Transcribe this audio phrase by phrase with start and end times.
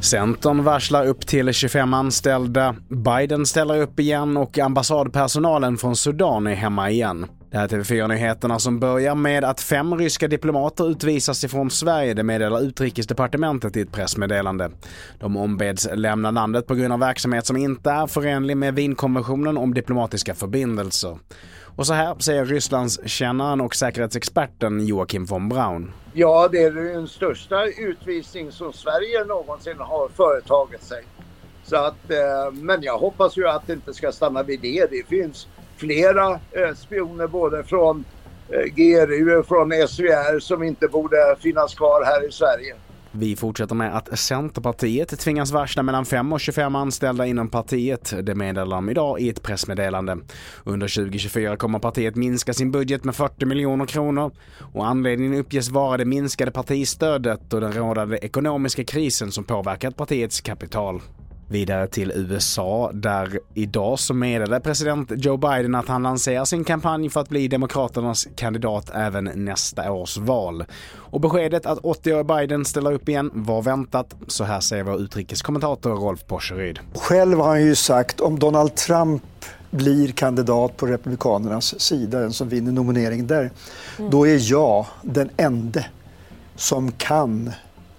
[0.00, 6.54] Centern varslar upp till 25 anställda, Biden ställer upp igen och ambassadpersonalen från Sudan är
[6.54, 7.26] hemma igen.
[7.50, 12.22] Det här är TV4-nyheterna som börjar med att fem ryska diplomater utvisas ifrån Sverige, det
[12.22, 14.70] meddelar utrikesdepartementet i ett pressmeddelande.
[15.18, 19.74] De ombeds lämna landet på grund av verksamhet som inte är förenlig med Wienkonventionen om
[19.74, 21.18] diplomatiska förbindelser.
[21.76, 25.92] Och så här säger Rysslandskännaren och säkerhetsexperten Joakim von Braun.
[26.12, 31.04] Ja, det är den största utvisning som Sverige någonsin har företagit sig.
[31.64, 34.86] Så att, eh, men jag hoppas ju att det inte ska stanna vid det.
[34.90, 38.04] Det finns flera eh, spioner både från
[38.48, 42.74] eh, GRU och från SVR som inte borde finnas kvar här i Sverige.
[43.18, 48.14] Vi fortsätter med att Centerpartiet tvingas varsla mellan 5 och 25 anställda inom partiet.
[48.22, 50.18] Det meddelar de idag i ett pressmeddelande.
[50.64, 54.30] Under 2024 kommer partiet minska sin budget med 40 miljoner kronor
[54.72, 60.40] och anledningen uppges vara det minskade partistödet och den rådande ekonomiska krisen som påverkat partiets
[60.40, 61.00] kapital.
[61.48, 67.10] Vidare till USA där idag så meddelade president Joe Biden att han lanserar sin kampanj
[67.10, 70.64] för att bli Demokraternas kandidat även nästa års val.
[70.94, 74.14] Och beskedet att 80-årige Biden ställer upp igen var väntat.
[74.26, 76.78] Så här säger vår utrikeskommentator Rolf Porseryd.
[76.94, 79.22] Själv har han ju sagt om Donald Trump
[79.70, 83.50] blir kandidat på Republikanernas sida, den som vinner nomineringen där,
[83.98, 84.10] mm.
[84.10, 85.86] då är jag den ende
[86.56, 87.50] som kan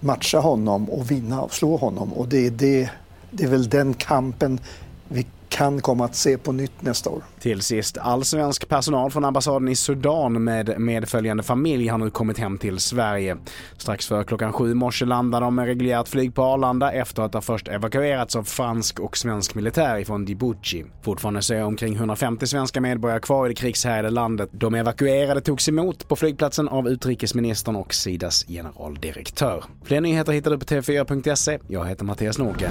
[0.00, 2.12] matcha honom och vinna och slå honom.
[2.12, 2.90] Och det är det
[3.30, 4.60] det är väl den kampen
[5.08, 7.22] vi kan komma att se på nytt nästa år.
[7.40, 12.38] Till sist, all svensk personal från ambassaden i Sudan med medföljande familj har nu kommit
[12.38, 13.36] hem till Sverige.
[13.76, 17.40] Strax före klockan sju morse landade de med reguljärt flyg på Arlanda efter att ha
[17.40, 20.84] först evakuerats av fransk och svensk militär ifrån Djibouti.
[21.02, 24.48] Fortfarande så är omkring 150 svenska medborgare kvar i det krigshärjade landet.
[24.52, 29.64] De evakuerade togs emot på flygplatsen av utrikesministern och Sidas generaldirektör.
[29.84, 31.58] Fler nyheter hittar du på tv4.se.
[31.68, 32.70] Jag heter Mattias Nordgren.